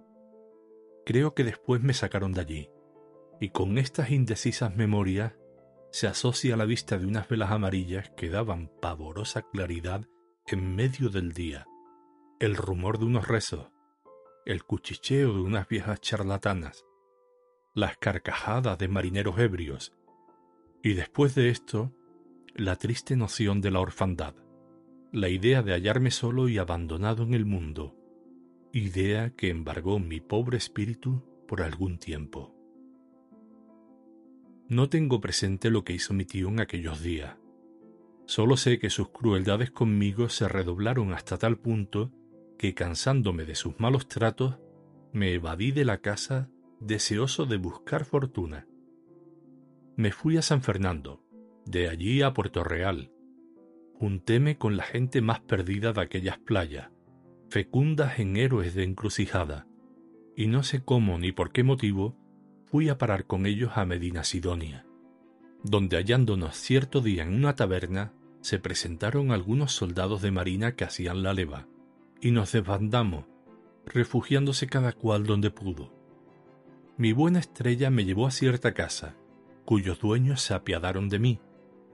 Creo 1.06 1.34
que 1.34 1.44
después 1.44 1.84
me 1.84 1.94
sacaron 1.94 2.32
de 2.32 2.40
allí, 2.40 2.70
y 3.42 3.50
con 3.50 3.78
estas 3.78 4.10
indecisas 4.10 4.74
memorias 4.74 5.34
se 5.92 6.08
asocia 6.08 6.56
la 6.56 6.64
vista 6.64 6.98
de 6.98 7.08
unas 7.08 7.28
velas 7.28 7.52
amarillas 7.52 8.10
que 8.16 8.30
daban 8.30 8.72
pavorosa 8.82 9.42
claridad 9.42 10.06
en 10.46 10.78
medio 10.78 11.10
del 11.10 11.34
día, 11.34 11.66
el 12.40 12.56
rumor 12.56 13.00
de 13.00 13.06
unos 13.06 13.28
rezos, 13.28 13.68
el 14.48 14.64
cuchicheo 14.64 15.34
de 15.34 15.42
unas 15.42 15.68
viejas 15.68 16.00
charlatanas, 16.00 16.86
las 17.74 17.98
carcajadas 17.98 18.78
de 18.78 18.88
marineros 18.88 19.38
ebrios, 19.40 19.94
y 20.82 20.94
después 20.94 21.36
de 21.36 21.50
esto, 21.50 21.94
la 22.56 22.78
triste 22.78 23.18
noción 23.18 23.60
de 23.60 23.72
la 23.72 23.82
orfandad, 23.82 24.36
la 25.12 25.28
idea 25.28 25.64
de 25.64 25.74
hallarme 25.74 26.12
solo 26.12 26.48
y 26.48 26.60
abandonado 26.60 27.24
en 27.24 27.34
el 27.34 27.46
mundo, 27.46 27.94
idea 28.72 29.32
que 29.32 29.50
embargó 29.50 30.00
mi 30.00 30.22
pobre 30.22 30.56
espíritu 30.56 31.26
por 31.46 31.62
algún 31.62 31.98
tiempo. 32.00 32.56
No 34.70 34.88
tengo 34.88 35.20
presente 35.20 35.70
lo 35.70 35.84
que 35.84 35.92
hizo 35.92 36.14
mi 36.14 36.24
tío 36.24 36.48
en 36.48 36.62
aquellos 36.62 37.04
días. 37.04 37.36
Solo 38.28 38.56
sé 38.56 38.80
que 38.80 38.90
sus 38.90 39.10
crueldades 39.10 39.72
conmigo 39.72 40.30
se 40.30 40.48
redoblaron 40.48 41.12
hasta 41.12 41.38
tal 41.38 41.58
punto 41.58 42.14
que, 42.58 42.74
cansándome 42.74 43.46
de 43.46 43.56
sus 43.56 43.80
malos 43.80 44.08
tratos, 44.08 44.58
me 45.14 45.34
evadí 45.34 45.72
de 45.72 45.86
la 45.86 46.00
casa 46.00 46.50
deseoso 46.80 47.46
de 47.46 47.58
buscar 47.58 48.06
fortuna. 48.06 48.68
Me 49.96 50.12
fui 50.12 50.38
a 50.38 50.42
San 50.42 50.62
Fernando, 50.62 51.24
de 51.66 51.90
allí 51.90 52.22
a 52.22 52.34
Puerto 52.34 52.64
Real. 52.64 53.12
Juntéme 53.96 54.58
con 54.58 54.78
la 54.78 54.84
gente 54.84 55.22
más 55.22 55.40
perdida 55.40 55.92
de 55.92 56.02
aquellas 56.02 56.38
playas, 56.38 56.90
fecundas 57.50 58.20
en 58.20 58.38
héroes 58.38 58.76
de 58.76 58.84
encrucijada, 58.84 59.68
y 60.36 60.48
no 60.48 60.62
sé 60.62 60.84
cómo 60.84 61.18
ni 61.18 61.32
por 61.32 61.52
qué 61.52 61.64
motivo 61.64 62.16
fui 62.66 62.90
a 62.90 62.98
parar 62.98 63.26
con 63.26 63.46
ellos 63.46 63.72
a 63.76 63.86
Medina 63.86 64.24
Sidonia, 64.24 64.86
donde 65.64 65.98
hallándonos 65.98 66.56
cierto 66.56 67.02
día 67.02 67.24
en 67.24 67.34
una 67.34 67.56
taberna, 67.56 68.14
se 68.42 68.60
presentaron 68.60 69.32
algunos 69.32 69.72
soldados 69.72 70.22
de 70.22 70.32
marina 70.32 70.76
que 70.76 70.84
hacían 70.84 71.24
la 71.24 71.34
leva, 71.34 71.68
y 72.22 72.32
nos 72.32 72.52
desbandamos, 72.52 73.26
refugiándose 73.86 74.68
cada 74.68 74.94
cual 74.94 75.26
donde 75.26 75.52
pudo. 75.52 75.94
Mi 76.98 77.14
buena 77.14 77.40
estrella 77.40 77.90
me 77.90 78.06
llevó 78.06 78.28
a 78.28 78.32
cierta 78.32 78.74
casa, 78.74 79.16
cuyos 79.66 80.00
dueños 80.00 80.42
se 80.42 80.54
apiadaron 80.54 81.10
de 81.10 81.20
mí, 81.20 81.40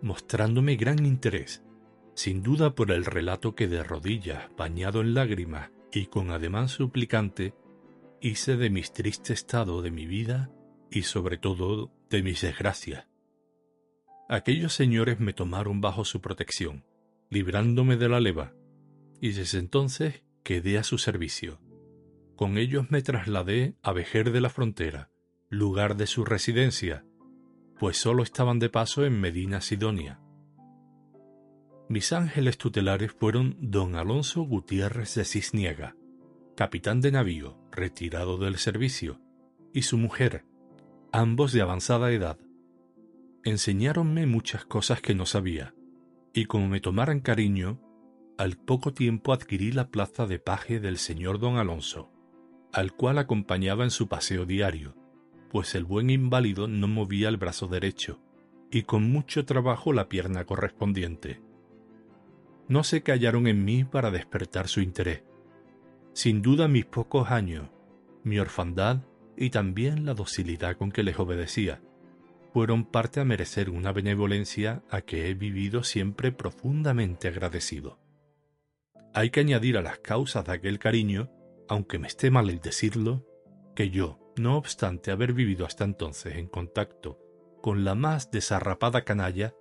mostrándome 0.01 0.75
gran 0.75 1.05
interés, 1.05 1.63
sin 2.15 2.43
duda 2.43 2.75
por 2.75 2.91
el 2.91 3.05
relato 3.05 3.55
que 3.55 3.67
de 3.67 3.83
rodillas, 3.83 4.49
bañado 4.57 5.01
en 5.01 5.13
lágrimas 5.13 5.71
y 5.91 6.05
con 6.05 6.31
ademán 6.31 6.69
suplicante, 6.69 7.53
hice 8.21 8.55
de 8.55 8.69
mis 8.69 8.93
triste 8.93 9.33
estado 9.33 9.81
de 9.81 9.91
mi 9.91 10.05
vida 10.05 10.49
y 10.89 11.03
sobre 11.03 11.37
todo 11.37 11.91
de 12.09 12.23
mis 12.23 12.41
desgracias. 12.41 13.07
Aquellos 14.29 14.73
señores 14.73 15.19
me 15.19 15.33
tomaron 15.33 15.81
bajo 15.81 16.05
su 16.05 16.21
protección, 16.21 16.85
librándome 17.29 17.97
de 17.97 18.09
la 18.09 18.19
leva, 18.19 18.53
y 19.21 19.31
desde 19.31 19.59
entonces 19.59 20.23
quedé 20.43 20.77
a 20.77 20.83
su 20.83 20.97
servicio. 20.97 21.59
Con 22.35 22.57
ellos 22.57 22.89
me 22.89 23.01
trasladé 23.01 23.75
a 23.81 23.93
Vejer 23.93 24.31
de 24.31 24.41
la 24.41 24.49
Frontera, 24.49 25.09
lugar 25.49 25.95
de 25.95 26.07
su 26.07 26.25
residencia, 26.25 27.05
pues 27.79 27.97
sólo 27.97 28.23
estaban 28.23 28.59
de 28.59 28.69
paso 28.69 29.05
en 29.05 29.19
Medina 29.19 29.61
Sidonia. 29.61 30.19
Mis 31.89 32.13
ángeles 32.13 32.57
tutelares 32.57 33.11
fueron 33.11 33.57
don 33.59 33.95
Alonso 33.95 34.41
Gutiérrez 34.41 35.15
de 35.15 35.25
Cisniega, 35.25 35.95
capitán 36.55 37.01
de 37.01 37.11
navío, 37.11 37.57
retirado 37.71 38.37
del 38.37 38.57
servicio, 38.57 39.19
y 39.73 39.83
su 39.83 39.97
mujer, 39.97 40.45
ambos 41.11 41.51
de 41.51 41.61
avanzada 41.61 42.11
edad. 42.11 42.37
Enseñáronme 43.43 44.25
muchas 44.25 44.65
cosas 44.65 45.01
que 45.01 45.13
no 45.13 45.25
sabía, 45.25 45.75
y 46.33 46.45
como 46.45 46.67
me 46.67 46.79
tomaran 46.79 47.19
cariño, 47.19 47.81
al 48.37 48.57
poco 48.57 48.93
tiempo 48.93 49.31
adquirí 49.31 49.71
la 49.71 49.89
plaza 49.89 50.25
de 50.25 50.39
paje 50.39 50.79
del 50.79 50.97
señor 50.97 51.39
don 51.39 51.57
Alonso, 51.57 52.11
al 52.71 52.93
cual 52.93 53.19
acompañaba 53.19 53.83
en 53.83 53.91
su 53.91 54.07
paseo 54.07 54.45
diario, 54.45 54.95
pues 55.51 55.75
el 55.75 55.85
buen 55.85 56.09
inválido 56.09 56.67
no 56.67 56.87
movía 56.87 57.29
el 57.29 57.37
brazo 57.37 57.67
derecho, 57.67 58.19
y 58.71 58.83
con 58.83 59.11
mucho 59.11 59.45
trabajo 59.45 59.93
la 59.93 60.09
pierna 60.09 60.45
correspondiente. 60.45 61.41
No 62.67 62.83
se 62.83 63.03
callaron 63.03 63.45
en 63.45 63.63
mí 63.63 63.83
para 63.83 64.09
despertar 64.09 64.67
su 64.67 64.81
interés. 64.81 65.23
Sin 66.13 66.41
duda 66.41 66.67
mis 66.67 66.85
pocos 66.85 67.29
años, 67.29 67.69
mi 68.23 68.39
orfandad 68.39 69.01
y 69.37 69.51
también 69.51 70.05
la 70.05 70.15
docilidad 70.15 70.77
con 70.77 70.91
que 70.91 71.03
les 71.03 71.19
obedecía, 71.19 71.81
fueron 72.51 72.85
parte 72.85 73.19
a 73.19 73.25
merecer 73.25 73.69
una 73.69 73.91
benevolencia 73.91 74.83
a 74.89 75.01
que 75.01 75.29
he 75.29 75.33
vivido 75.33 75.83
siempre 75.83 76.31
profundamente 76.31 77.27
agradecido. 77.27 77.99
Hay 79.13 79.29
que 79.29 79.41
añadir 79.41 79.77
a 79.77 79.81
las 79.81 79.99
causas 79.99 80.45
de 80.45 80.53
aquel 80.53 80.79
cariño, 80.79 81.31
aunque 81.67 81.99
me 81.99 82.07
esté 82.07 82.31
mal 82.31 82.49
el 82.49 82.59
decirlo, 82.59 83.25
que 83.75 83.89
yo, 83.89 84.19
no 84.37 84.57
obstante 84.57 85.11
haber 85.11 85.33
vivido 85.33 85.65
hasta 85.65 85.83
entonces 85.83 86.35
en 86.35 86.47
contacto 86.47 87.19
con 87.61 87.85
la 87.85 87.95
más 87.95 88.29
desarrapada 88.31 89.03
canalla, 89.03 89.53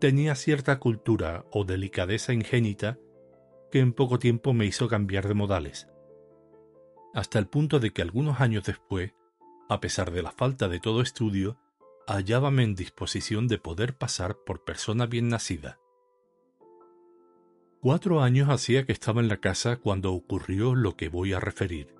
tenía 0.00 0.34
cierta 0.34 0.78
cultura 0.78 1.44
o 1.52 1.64
delicadeza 1.64 2.32
ingénita 2.32 2.98
que 3.70 3.78
en 3.80 3.92
poco 3.92 4.18
tiempo 4.18 4.54
me 4.54 4.66
hizo 4.66 4.88
cambiar 4.88 5.28
de 5.28 5.34
modales 5.34 5.88
hasta 7.14 7.38
el 7.38 7.48
punto 7.48 7.80
de 7.80 7.92
que 7.92 8.02
algunos 8.02 8.40
años 8.40 8.64
después, 8.64 9.12
a 9.68 9.80
pesar 9.80 10.10
de 10.12 10.22
la 10.22 10.30
falta 10.30 10.68
de 10.68 10.80
todo 10.80 11.02
estudio, 11.02 11.58
hallábame 12.06 12.62
en 12.62 12.74
disposición 12.74 13.48
de 13.48 13.58
poder 13.58 13.96
pasar 13.96 14.38
por 14.46 14.64
persona 14.64 15.06
bien 15.06 15.28
nacida. 15.28 15.80
Cuatro 17.80 18.22
años 18.22 18.48
hacía 18.48 18.84
que 18.84 18.90
estaba 18.90 19.20
en 19.20 19.28
la 19.28 19.36
casa 19.36 19.76
cuando 19.76 20.12
ocurrió 20.12 20.74
lo 20.74 20.96
que 20.96 21.08
voy 21.08 21.32
a 21.32 21.38
referir. 21.38 21.94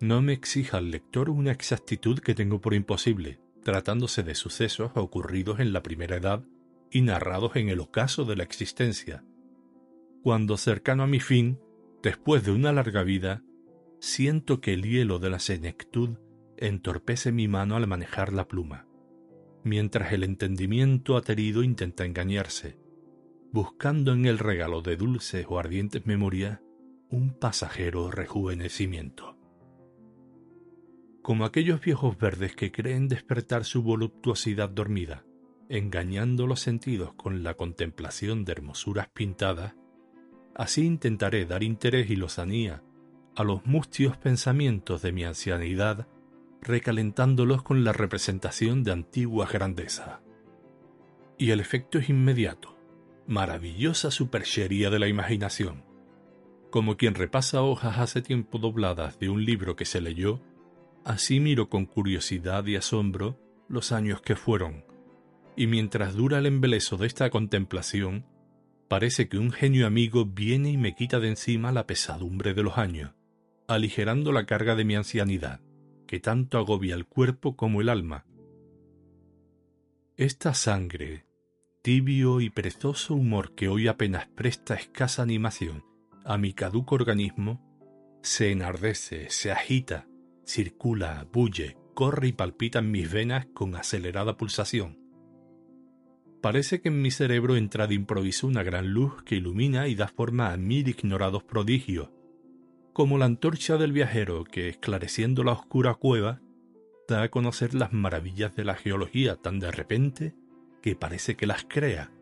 No 0.00 0.22
me 0.22 0.32
exija 0.32 0.78
al 0.78 0.90
lector 0.90 1.28
una 1.28 1.52
exactitud 1.52 2.20
que 2.20 2.34
tengo 2.34 2.62
por 2.62 2.72
imposible, 2.72 3.38
tratándose 3.62 4.22
de 4.22 4.34
sucesos 4.34 4.92
ocurridos 4.94 5.60
en 5.60 5.74
la 5.74 5.82
primera 5.82 6.16
edad 6.16 6.44
y 6.90 7.02
narrados 7.02 7.56
en 7.56 7.68
el 7.68 7.80
ocaso 7.80 8.24
de 8.24 8.36
la 8.36 8.44
existencia. 8.44 9.22
Cuando 10.22 10.56
cercano 10.56 11.02
a 11.02 11.06
mi 11.06 11.20
fin, 11.20 11.60
después 12.02 12.42
de 12.46 12.52
una 12.52 12.72
larga 12.72 13.02
vida, 13.02 13.42
siento 14.00 14.62
que 14.62 14.72
el 14.72 14.82
hielo 14.82 15.18
de 15.18 15.28
la 15.28 15.40
senectud 15.40 16.16
entorpece 16.56 17.32
mi 17.32 17.48
mano 17.48 17.76
al 17.76 17.86
manejar 17.86 18.32
la 18.32 18.48
pluma, 18.48 18.86
mientras 19.62 20.14
el 20.14 20.24
entendimiento 20.24 21.18
aterido 21.18 21.62
intenta 21.62 22.06
engañarse, 22.06 22.78
buscando 23.56 24.12
en 24.12 24.26
el 24.26 24.38
regalo 24.38 24.82
de 24.82 24.98
dulces 24.98 25.46
o 25.48 25.58
ardientes 25.58 26.04
memorias 26.04 26.60
un 27.08 27.32
pasajero 27.32 28.10
rejuvenecimiento. 28.10 29.38
Como 31.22 31.46
aquellos 31.46 31.80
viejos 31.80 32.18
verdes 32.18 32.54
que 32.54 32.70
creen 32.70 33.08
despertar 33.08 33.64
su 33.64 33.82
voluptuosidad 33.82 34.68
dormida, 34.68 35.24
engañando 35.70 36.46
los 36.46 36.60
sentidos 36.60 37.14
con 37.14 37.42
la 37.42 37.54
contemplación 37.54 38.44
de 38.44 38.52
hermosuras 38.52 39.08
pintadas, 39.08 39.74
así 40.54 40.84
intentaré 40.84 41.46
dar 41.46 41.62
interés 41.62 42.10
y 42.10 42.16
lozanía 42.16 42.82
a 43.36 43.42
los 43.42 43.64
mustios 43.64 44.18
pensamientos 44.18 45.00
de 45.00 45.12
mi 45.12 45.24
ancianidad, 45.24 46.06
recalentándolos 46.60 47.62
con 47.62 47.84
la 47.84 47.94
representación 47.94 48.84
de 48.84 48.92
antiguas 48.92 49.50
grandezas. 49.50 50.20
Y 51.38 51.52
el 51.52 51.60
efecto 51.60 51.96
es 51.96 52.10
inmediato, 52.10 52.75
maravillosa 53.26 54.10
superchería 54.10 54.90
de 54.90 54.98
la 54.98 55.08
imaginación. 55.08 55.84
Como 56.70 56.96
quien 56.96 57.14
repasa 57.14 57.62
hojas 57.62 57.98
hace 57.98 58.22
tiempo 58.22 58.58
dobladas 58.58 59.18
de 59.18 59.28
un 59.28 59.44
libro 59.44 59.76
que 59.76 59.84
se 59.84 60.00
leyó, 60.00 60.40
así 61.04 61.40
miro 61.40 61.68
con 61.68 61.86
curiosidad 61.86 62.66
y 62.66 62.76
asombro 62.76 63.38
los 63.68 63.92
años 63.92 64.20
que 64.20 64.36
fueron, 64.36 64.84
y 65.56 65.66
mientras 65.66 66.14
dura 66.14 66.38
el 66.38 66.46
embeleso 66.46 66.96
de 66.96 67.06
esta 67.06 67.30
contemplación, 67.30 68.26
parece 68.88 69.28
que 69.28 69.38
un 69.38 69.50
genio 69.50 69.86
amigo 69.86 70.24
viene 70.26 70.70
y 70.70 70.76
me 70.76 70.94
quita 70.94 71.18
de 71.18 71.28
encima 71.28 71.72
la 71.72 71.86
pesadumbre 71.86 72.54
de 72.54 72.62
los 72.62 72.78
años, 72.78 73.12
aligerando 73.66 74.32
la 74.32 74.46
carga 74.46 74.76
de 74.76 74.84
mi 74.84 74.94
ancianidad, 74.94 75.60
que 76.06 76.20
tanto 76.20 76.58
agobia 76.58 76.94
el 76.94 77.06
cuerpo 77.06 77.56
como 77.56 77.80
el 77.80 77.88
alma. 77.88 78.24
Esta 80.16 80.54
sangre, 80.54 81.25
tibio 81.86 82.40
y 82.40 82.50
perezoso 82.50 83.14
humor 83.14 83.54
que 83.54 83.68
hoy 83.68 83.86
apenas 83.86 84.26
presta 84.34 84.74
escasa 84.74 85.22
animación 85.22 85.84
a 86.24 86.36
mi 86.36 86.52
caduco 86.52 86.96
organismo, 86.96 87.62
se 88.22 88.50
enardece, 88.50 89.30
se 89.30 89.52
agita, 89.52 90.08
circula, 90.44 91.28
bulle, 91.32 91.76
corre 91.94 92.26
y 92.26 92.32
palpita 92.32 92.80
en 92.80 92.90
mis 92.90 93.12
venas 93.12 93.46
con 93.54 93.76
acelerada 93.76 94.36
pulsación. 94.36 94.98
Parece 96.42 96.80
que 96.80 96.88
en 96.88 97.00
mi 97.00 97.12
cerebro 97.12 97.54
entra 97.54 97.86
de 97.86 97.94
improviso 97.94 98.48
una 98.48 98.64
gran 98.64 98.92
luz 98.92 99.22
que 99.22 99.36
ilumina 99.36 99.86
y 99.86 99.94
da 99.94 100.08
forma 100.08 100.52
a 100.52 100.56
mil 100.56 100.88
ignorados 100.88 101.44
prodigios, 101.44 102.10
como 102.92 103.16
la 103.16 103.26
antorcha 103.26 103.76
del 103.76 103.92
viajero 103.92 104.42
que, 104.42 104.68
esclareciendo 104.68 105.44
la 105.44 105.52
oscura 105.52 105.94
cueva, 105.94 106.40
da 107.06 107.22
a 107.22 107.28
conocer 107.28 107.74
las 107.74 107.92
maravillas 107.92 108.56
de 108.56 108.64
la 108.64 108.74
geología 108.74 109.36
tan 109.36 109.60
de 109.60 109.70
repente 109.70 110.34
que 110.86 110.94
parece 110.94 111.34
que 111.34 111.48
las 111.48 111.64
crea. 111.64 112.12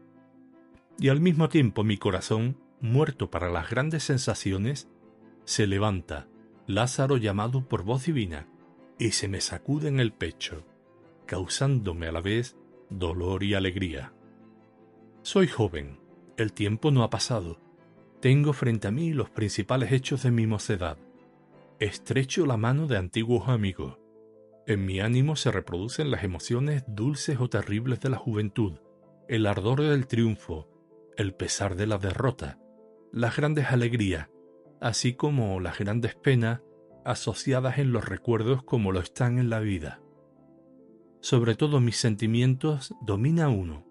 Y 0.99 1.11
al 1.11 1.21
mismo 1.21 1.51
tiempo 1.51 1.85
mi 1.85 1.99
corazón, 1.99 2.57
muerto 2.81 3.31
para 3.31 3.51
las 3.51 3.69
grandes 3.69 4.05
sensaciones, 4.05 4.89
se 5.45 5.67
levanta, 5.67 6.29
Lázaro 6.67 7.19
llamado 7.19 7.69
por 7.69 7.83
voz 7.83 8.07
divina, 8.07 8.49
y 8.99 9.11
se 9.11 9.29
me 9.29 9.43
sacude 9.43 9.89
en 9.89 10.01
el 10.01 10.15
pecho, 10.15 10.65
causándome 11.27 12.07
a 12.07 12.13
la 12.13 12.23
vez 12.23 12.57
dolor 12.89 13.43
y 13.43 13.53
alegría. 13.53 14.15
Soy 15.21 15.47
joven, 15.47 16.01
el 16.39 16.55
tiempo 16.55 16.91
no 16.91 17.03
ha 17.03 17.11
pasado. 17.11 17.61
Tengo 18.23 18.55
frente 18.55 18.89
a 18.89 18.93
mí 18.93 19.13
los 19.13 19.29
principales 19.29 19.93
hechos 19.93 20.23
de 20.23 20.31
mi 20.31 20.47
mocedad. 20.47 20.97
Estrecho 21.81 22.47
la 22.47 22.57
mano 22.57 22.87
de 22.87 22.97
antiguos 22.97 23.47
amigos. 23.47 23.99
En 24.67 24.87
mi 24.87 25.01
ánimo 25.01 25.37
se 25.37 25.51
reproducen 25.51 26.11
las 26.11 26.25
emociones 26.25 26.85
dulces 26.87 27.39
o 27.39 27.49
terribles 27.49 28.01
de 28.01 28.09
la 28.09 28.17
juventud, 28.17 28.79
el 29.29 29.47
ardor 29.47 29.83
del 29.83 30.07
triunfo, 30.07 30.69
el 31.19 31.35
pesar 31.35 31.77
de 31.77 31.87
la 31.87 31.99
derrota, 31.99 32.59
las 33.13 33.37
grandes 33.37 33.67
alegrías, 33.67 34.29
así 34.81 35.15
como 35.15 35.61
las 35.61 35.79
grandes 35.79 36.15
penas 36.15 36.63
asociadas 37.05 37.79
en 37.79 37.93
los 37.93 38.07
recuerdos 38.07 38.63
como 38.63 38.91
lo 38.91 39.01
están 39.01 39.39
en 39.39 39.51
la 39.51 39.61
vida. 39.61 40.01
Sobre 41.21 41.55
todo 41.55 41.81
mis 41.81 41.97
sentimientos 41.97 42.95
domina 43.03 43.51
uno, 43.51 43.87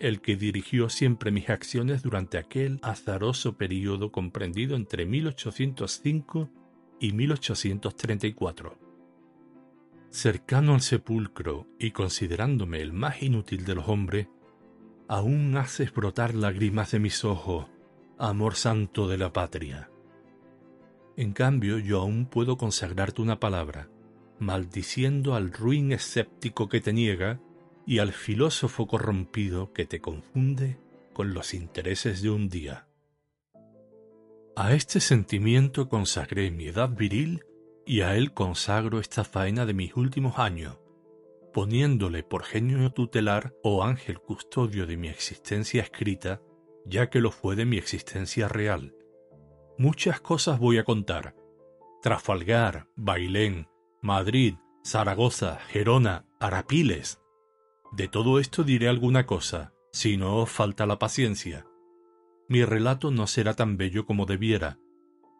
el 0.00 0.20
que 0.20 0.36
dirigió 0.36 0.90
siempre 0.90 1.30
mis 1.30 1.48
acciones 1.48 2.02
durante 2.02 2.36
aquel 2.36 2.78
azaroso 2.82 3.56
período 3.56 4.12
comprendido 4.12 4.76
entre 4.76 5.06
1805 5.06 6.50
y 7.00 7.12
1834. 7.12 8.89
Cercano 10.10 10.74
al 10.74 10.80
sepulcro 10.80 11.68
y 11.78 11.92
considerándome 11.92 12.80
el 12.80 12.92
más 12.92 13.22
inútil 13.22 13.64
de 13.64 13.76
los 13.76 13.88
hombres, 13.88 14.26
aún 15.06 15.56
haces 15.56 15.92
brotar 15.92 16.34
lágrimas 16.34 16.90
de 16.90 16.98
mis 16.98 17.24
ojos, 17.24 17.66
amor 18.18 18.56
santo 18.56 19.06
de 19.06 19.18
la 19.18 19.32
patria. 19.32 19.88
En 21.16 21.32
cambio, 21.32 21.78
yo 21.78 22.00
aún 22.00 22.26
puedo 22.26 22.56
consagrarte 22.56 23.22
una 23.22 23.38
palabra, 23.38 23.88
maldiciendo 24.40 25.34
al 25.34 25.52
ruin 25.52 25.92
escéptico 25.92 26.68
que 26.68 26.80
te 26.80 26.92
niega 26.92 27.40
y 27.86 27.98
al 27.98 28.12
filósofo 28.12 28.88
corrompido 28.88 29.72
que 29.72 29.86
te 29.86 30.00
confunde 30.00 30.78
con 31.12 31.34
los 31.34 31.54
intereses 31.54 32.20
de 32.20 32.30
un 32.30 32.48
día. 32.48 32.88
A 34.56 34.74
este 34.74 34.98
sentimiento 35.00 35.88
consagré 35.88 36.50
mi 36.50 36.66
edad 36.66 36.90
viril 36.90 37.44
y 37.90 38.02
a 38.02 38.14
él 38.14 38.32
consagro 38.32 39.00
esta 39.00 39.24
faena 39.24 39.66
de 39.66 39.74
mis 39.74 39.96
últimos 39.96 40.38
años, 40.38 40.78
poniéndole 41.52 42.22
por 42.22 42.44
genio 42.44 42.92
tutelar 42.92 43.52
o 43.64 43.82
ángel 43.82 44.20
custodio 44.20 44.86
de 44.86 44.96
mi 44.96 45.08
existencia 45.08 45.82
escrita, 45.82 46.40
ya 46.86 47.10
que 47.10 47.20
lo 47.20 47.32
fue 47.32 47.56
de 47.56 47.64
mi 47.64 47.78
existencia 47.78 48.46
real 48.46 48.94
Muchas 49.76 50.20
cosas 50.20 50.60
voy 50.60 50.78
a 50.78 50.84
contar. 50.84 51.34
Trafalgar, 52.00 52.86
Bailén, 52.94 53.66
Madrid, 54.02 54.54
Zaragoza, 54.84 55.58
Gerona, 55.70 56.26
Arapiles. 56.38 57.20
De 57.90 58.06
todo 58.06 58.38
esto 58.38 58.62
diré 58.62 58.88
alguna 58.88 59.26
cosa, 59.26 59.72
si 59.90 60.16
no 60.16 60.36
os 60.36 60.48
falta 60.48 60.86
la 60.86 61.00
paciencia. 61.00 61.66
Mi 62.48 62.64
relato 62.64 63.10
no 63.10 63.26
será 63.26 63.54
tan 63.54 63.76
bello 63.76 64.06
como 64.06 64.26
debiera, 64.26 64.78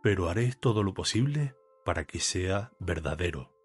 pero 0.02 0.28
haré 0.28 0.52
todo 0.58 0.82
lo 0.82 0.94
posible 0.94 1.54
para 1.84 2.04
que 2.04 2.20
sea 2.20 2.72
verdadero. 2.78 3.59